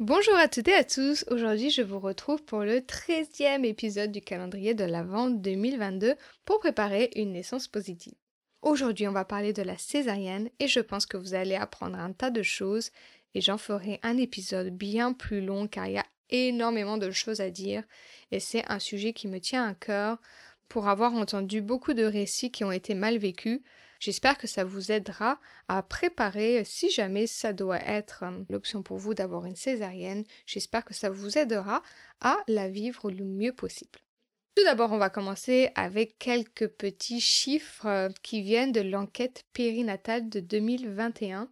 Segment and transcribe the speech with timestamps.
[0.00, 4.20] Bonjour à toutes et à tous, aujourd'hui je vous retrouve pour le 13e épisode du
[4.20, 8.16] calendrier de l'Avent 2022 pour préparer une naissance positive.
[8.60, 12.12] Aujourd'hui on va parler de la césarienne et je pense que vous allez apprendre un
[12.12, 12.90] tas de choses
[13.36, 17.40] et j'en ferai un épisode bien plus long car il y a énormément de choses
[17.40, 17.84] à dire
[18.32, 20.18] et c'est un sujet qui me tient à cœur
[20.68, 23.60] pour avoir entendu beaucoup de récits qui ont été mal vécus
[24.00, 28.98] J'espère que ça vous aidera à préparer, si jamais ça doit être euh, l'option pour
[28.98, 31.82] vous d'avoir une césarienne, j'espère que ça vous aidera
[32.20, 34.00] à la vivre le mieux possible.
[34.56, 40.28] Tout d'abord, on va commencer avec quelques petits chiffres euh, qui viennent de l'enquête périnatale
[40.28, 41.48] de 2021.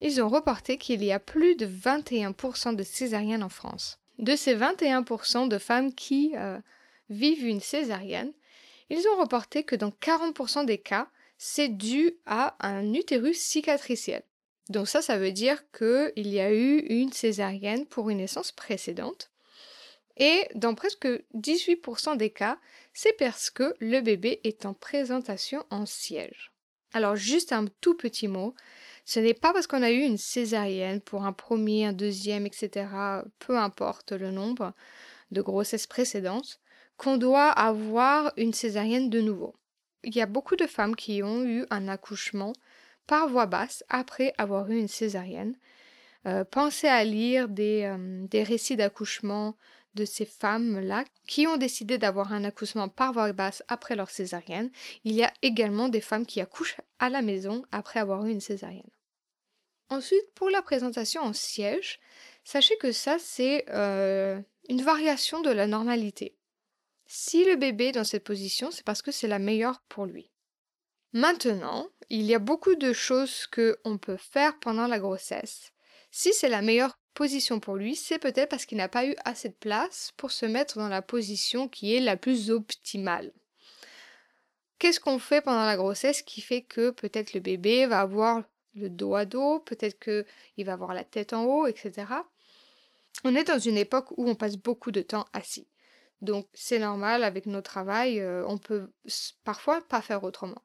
[0.00, 4.03] Ils ont reporté qu'il y a plus de 21% de césariennes en France.
[4.18, 6.58] De ces 21% de femmes qui euh,
[7.10, 8.32] vivent une césarienne,
[8.90, 14.22] ils ont reporté que dans 40% des cas, c'est dû à un utérus cicatriciel.
[14.70, 19.30] Donc ça, ça veut dire qu'il y a eu une césarienne pour une naissance précédente.
[20.16, 22.58] Et dans presque 18% des cas,
[22.92, 26.53] c'est parce que le bébé est en présentation en siège.
[26.94, 28.54] Alors juste un tout petit mot,
[29.04, 32.86] ce n'est pas parce qu'on a eu une césarienne pour un premier, un deuxième, etc.,
[33.40, 34.72] peu importe le nombre
[35.32, 36.60] de grossesses précédentes,
[36.96, 39.56] qu'on doit avoir une césarienne de nouveau.
[40.04, 42.52] Il y a beaucoup de femmes qui ont eu un accouchement
[43.08, 45.56] par voie basse après avoir eu une césarienne.
[46.26, 49.56] Euh, pensez à lire des, euh, des récits d'accouchement
[49.94, 54.70] de ces femmes-là qui ont décidé d'avoir un accouchement par voie basse après leur césarienne.
[55.04, 58.40] Il y a également des femmes qui accouchent à la maison après avoir eu une
[58.40, 58.82] césarienne.
[59.90, 62.00] Ensuite, pour la présentation en siège,
[62.42, 66.36] sachez que ça, c'est euh, une variation de la normalité.
[67.06, 70.30] Si le bébé est dans cette position, c'est parce que c'est la meilleure pour lui.
[71.12, 75.73] Maintenant, il y a beaucoup de choses qu'on peut faire pendant la grossesse.
[76.16, 79.48] Si c'est la meilleure position pour lui, c'est peut-être parce qu'il n'a pas eu assez
[79.48, 83.32] de place pour se mettre dans la position qui est la plus optimale.
[84.78, 88.44] Qu'est-ce qu'on fait pendant la grossesse qui fait que peut-être le bébé va avoir
[88.76, 92.04] le dos à dos, peut-être qu'il va avoir la tête en haut, etc.
[93.24, 95.66] On est dans une époque où on passe beaucoup de temps assis.
[96.20, 98.88] Donc c'est normal, avec nos travails, euh, on peut
[99.42, 100.62] parfois pas faire autrement.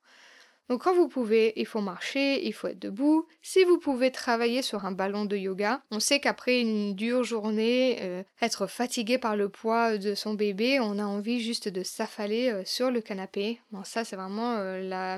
[0.69, 3.27] Donc quand vous pouvez, il faut marcher, il faut être debout.
[3.41, 7.97] Si vous pouvez travailler sur un ballon de yoga, on sait qu'après une dure journée,
[8.01, 12.49] euh, être fatigué par le poids de son bébé, on a envie juste de s'affaler
[12.49, 13.59] euh, sur le canapé.
[13.71, 15.17] Bon ça c'est vraiment la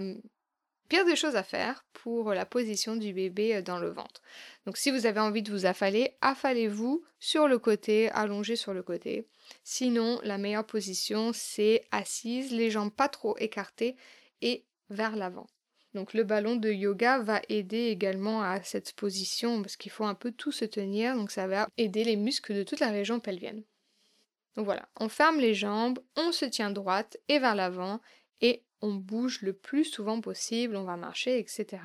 [0.91, 4.22] pire des choses à faire pour la position du bébé euh, dans le ventre.
[4.66, 8.84] Donc si vous avez envie de vous affaler, affalez-vous sur le côté, allongé sur le
[8.84, 9.25] côté.
[9.63, 13.95] Sinon, la meilleure position, c'est assise, les jambes pas trop écartées
[14.41, 15.47] et vers l'avant.
[15.94, 20.16] Donc le ballon de yoga va aider également à cette position parce qu'il faut un
[20.16, 23.63] peu tout se tenir, donc ça va aider les muscles de toute la région pelvienne.
[24.56, 28.00] Donc voilà, on ferme les jambes, on se tient droite et vers l'avant
[28.41, 31.84] et on bouge le plus souvent possible, on va marcher, etc.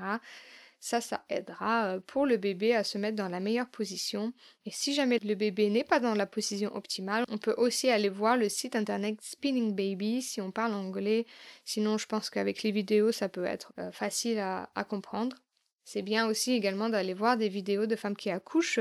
[0.86, 4.32] Ça, ça aidera pour le bébé à se mettre dans la meilleure position.
[4.64, 8.08] Et si jamais le bébé n'est pas dans la position optimale, on peut aussi aller
[8.08, 11.26] voir le site internet Spinning Baby si on parle anglais.
[11.64, 15.36] Sinon, je pense qu'avec les vidéos, ça peut être facile à, comprendre.
[15.82, 18.78] C'est bien aussi également d'aller voir des vidéos de femmes qui accouchent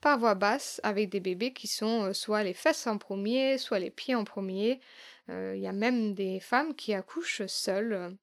[0.00, 3.90] par voix basse avec des bébés qui sont soit les fesses en premier, soit les
[3.90, 4.80] pieds en premier.
[5.28, 8.16] Il y a même des femmes qui accouchent seules.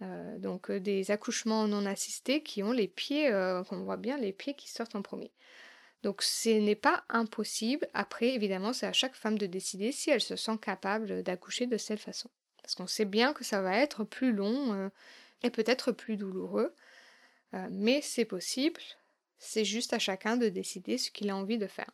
[0.00, 3.30] Donc des accouchements non assistés qui ont les pieds,
[3.68, 5.32] qu'on voit bien les pieds qui sortent en premier.
[6.02, 7.88] Donc ce n'est pas impossible.
[7.94, 11.78] Après, évidemment, c'est à chaque femme de décider si elle se sent capable d'accoucher de
[11.78, 12.28] cette façon.
[12.62, 14.90] Parce qu'on sait bien que ça va être plus long
[15.42, 16.74] et peut-être plus douloureux.
[17.70, 18.80] mais c'est possible.
[19.38, 21.90] c'est juste à chacun de décider ce qu'il a envie de faire.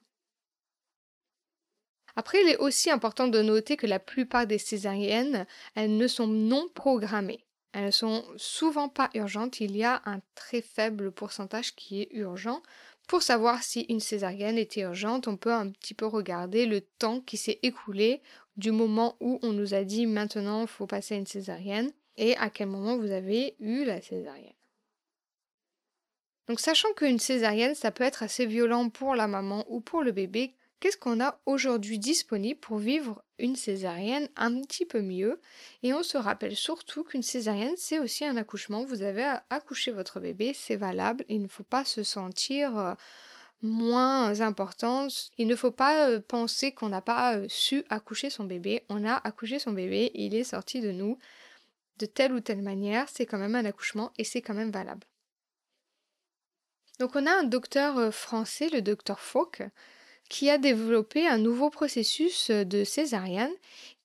[2.17, 6.26] Après, il est aussi important de noter que la plupart des césariennes, elles ne sont
[6.26, 7.44] non programmées.
[7.72, 9.61] Elles ne sont souvent pas urgentes.
[9.61, 12.62] Il y a un très faible pourcentage qui est urgent.
[13.06, 17.20] Pour savoir si une césarienne était urgente, on peut un petit peu regarder le temps
[17.20, 18.22] qui s'est écoulé
[18.56, 22.37] du moment où on nous a dit maintenant il faut passer à une césarienne et
[22.37, 24.52] à quel moment vous avez eu la césarienne.
[26.49, 30.12] Donc sachant qu'une césarienne, ça peut être assez violent pour la maman ou pour le
[30.12, 35.41] bébé, qu'est-ce qu'on a aujourd'hui disponible pour vivre une césarienne un petit peu mieux?
[35.82, 38.85] Et on se rappelle surtout qu'une césarienne, c'est aussi un accouchement.
[38.85, 41.25] Vous avez accouché votre bébé, c'est valable.
[41.29, 42.94] Il ne faut pas se sentir euh,
[43.62, 45.09] moins important.
[45.37, 48.85] Il ne faut pas euh, penser qu'on n'a pas euh, su accoucher son bébé.
[48.88, 51.19] On a accouché son bébé, il est sorti de nous
[51.99, 53.06] de telle ou telle manière.
[53.11, 55.06] C'est quand même un accouchement et c'est quand même valable.
[56.99, 59.62] Donc on a un docteur français, le docteur Fauque,
[60.31, 63.53] qui a développé un nouveau processus euh, de césarienne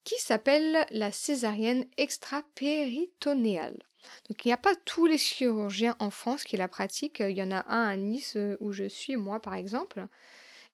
[0.03, 3.81] qui s'appelle la césarienne extrapéritonéale.
[4.27, 7.41] Donc il n'y a pas tous les chirurgiens en France qui la pratiquent, il y
[7.41, 10.05] en a un à Nice euh, où je suis moi par exemple.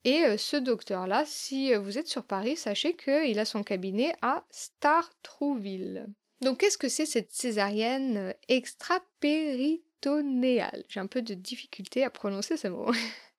[0.04, 6.08] Et ce docteur-là, si vous êtes sur Paris, sachez qu'il a son cabinet à Startrouville.
[6.42, 10.84] Donc qu'est-ce que c'est cette césarienne extrapéritonéale?
[10.90, 12.92] J'ai un peu de difficulté à prononcer ce mot.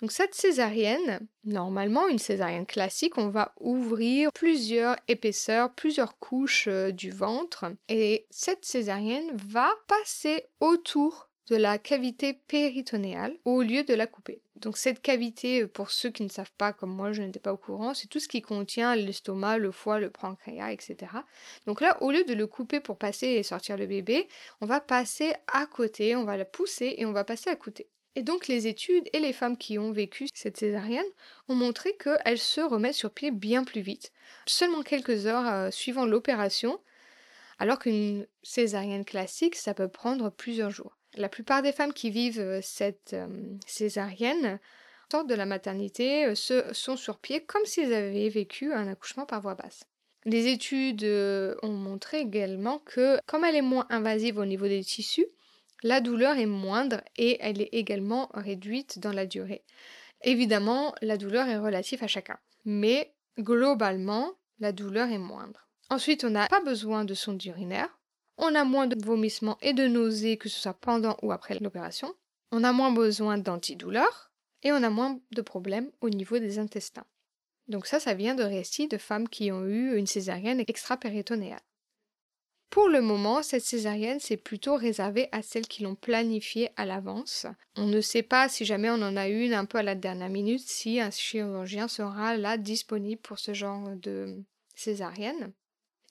[0.00, 6.92] Donc cette césarienne, normalement une césarienne classique, on va ouvrir plusieurs épaisseurs, plusieurs couches euh,
[6.92, 13.94] du ventre et cette césarienne va passer autour de la cavité péritonéale au lieu de
[13.94, 14.40] la couper.
[14.56, 17.52] Donc cette cavité, euh, pour ceux qui ne savent pas, comme moi je n'étais pas
[17.52, 20.96] au courant, c'est tout ce qui contient l'estomac, le foie, le pancréas, etc.
[21.66, 24.28] Donc là, au lieu de le couper pour passer et sortir le bébé,
[24.60, 27.88] on va passer à côté, on va la pousser et on va passer à côté.
[28.18, 31.06] Et donc les études et les femmes qui ont vécu cette césarienne
[31.46, 34.10] ont montré qu'elles se remettent sur pied bien plus vite,
[34.44, 36.80] seulement quelques heures euh, suivant l'opération,
[37.60, 40.98] alors qu'une césarienne classique, ça peut prendre plusieurs jours.
[41.14, 43.14] La plupart des femmes qui vivent cette
[43.68, 44.58] césarienne
[45.12, 49.40] sortent de la maternité, se, sont sur pied comme s'ils avaient vécu un accouchement par
[49.40, 49.84] voie basse.
[50.24, 51.04] Les études
[51.62, 55.28] ont montré également que comme elle est moins invasive au niveau des tissus,
[55.82, 59.64] la douleur est moindre et elle est également réduite dans la durée.
[60.22, 65.68] Évidemment, la douleur est relative à chacun, mais globalement, la douleur est moindre.
[65.90, 67.98] Ensuite, on n'a pas besoin de sonde urinaire
[68.38, 72.14] on a moins de vomissements et de nausées, que ce soit pendant ou après l'opération.
[72.52, 74.30] On a moins besoin d'antidouleurs
[74.62, 77.04] et on a moins de problèmes au niveau des intestins.
[77.66, 81.60] Donc ça, ça vient de récits de femmes qui ont eu une césarienne extra-péritonéale.
[82.70, 87.46] Pour le moment, cette césarienne, c'est plutôt réservé à celles qui l'ont planifiée à l'avance.
[87.76, 90.28] On ne sait pas si jamais on en a une un peu à la dernière
[90.28, 94.36] minute, si un chirurgien sera là disponible pour ce genre de
[94.74, 95.52] césarienne.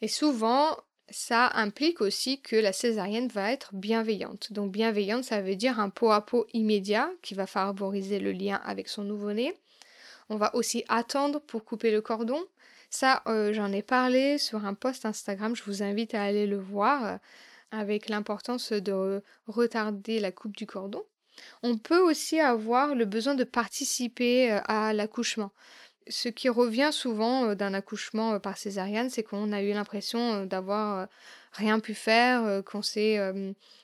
[0.02, 0.78] Et souvent,
[1.10, 4.52] ça implique aussi que la césarienne va être bienveillante.
[4.52, 8.60] Donc bienveillante, ça veut dire un pot à pot immédiat qui va favoriser le lien
[8.64, 9.54] avec son nouveau-né.
[10.30, 12.44] On va aussi attendre pour couper le cordon.
[12.90, 16.58] Ça, euh, j'en ai parlé sur un post Instagram, je vous invite à aller le
[16.58, 17.18] voir, euh,
[17.72, 21.04] avec l'importance de retarder la coupe du cordon.
[21.64, 25.52] On peut aussi avoir le besoin de participer euh, à l'accouchement
[26.10, 31.10] ce qui revient souvent d'un accouchement par césarienne, c'est qu'on a eu l'impression d'avoir
[31.52, 32.80] rien pu faire, qu'on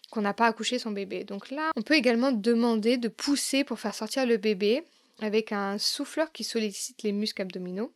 [0.09, 1.25] qu'on n'a pas accouché son bébé.
[1.25, 4.85] Donc là, on peut également demander de pousser pour faire sortir le bébé
[5.19, 7.91] avec un souffleur qui sollicite les muscles abdominaux.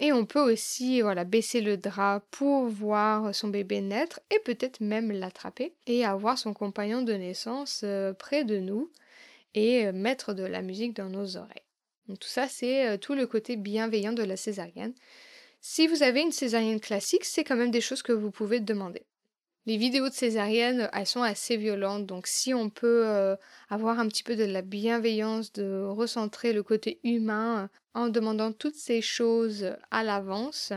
[0.00, 4.80] Et on peut aussi voilà, baisser le drap pour voir son bébé naître et peut-être
[4.80, 7.84] même l'attraper et avoir son compagnon de naissance
[8.18, 8.90] près de nous
[9.54, 11.62] et mettre de la musique dans nos oreilles.
[12.08, 14.94] Tout ça, c'est tout le côté bienveillant de la césarienne.
[15.60, 19.06] Si vous avez une césarienne classique, c'est quand même des choses que vous pouvez demander.
[19.66, 23.36] Les vidéos de césarienne, elles sont assez violentes, donc si on peut
[23.70, 28.74] avoir un petit peu de la bienveillance, de recentrer le côté humain en demandant toutes
[28.74, 30.74] ces choses à l'avance,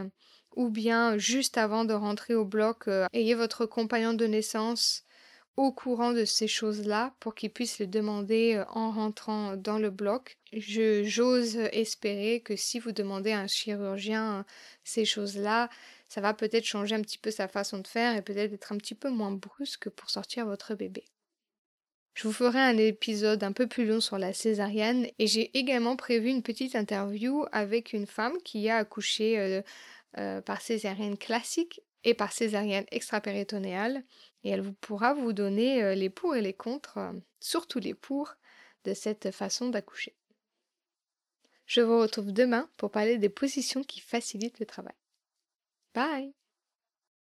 [0.55, 5.03] ou bien juste avant de rentrer au bloc, ayez votre compagnon de naissance
[5.57, 9.89] au courant de ces choses-là pour qu'ils puissent le demander euh, en rentrant dans le
[9.89, 10.37] bloc.
[10.53, 14.43] Je j'ose espérer que si vous demandez à un chirurgien euh,
[14.83, 15.69] ces choses-là,
[16.07, 18.77] ça va peut-être changer un petit peu sa façon de faire et peut-être être un
[18.77, 21.05] petit peu moins brusque pour sortir votre bébé.
[22.13, 25.95] Je vous ferai un épisode un peu plus long sur la césarienne et j'ai également
[25.95, 29.61] prévu une petite interview avec une femme qui a accouché
[30.17, 34.03] euh, par césarienne classique et par césarienne extrapéritonéale
[34.43, 36.97] et elle vous pourra vous donner les pour et les contre,
[37.39, 38.35] surtout les pour,
[38.85, 40.15] de cette façon d'accoucher.
[41.65, 44.95] Je vous retrouve demain pour parler des positions qui facilitent le travail.
[45.97, 46.33] Bye